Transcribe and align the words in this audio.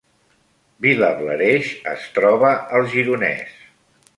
Vilablareix 0.85 1.69
es 1.97 2.09
troba 2.17 2.51
al 2.79 2.89
Gironès 2.95 3.53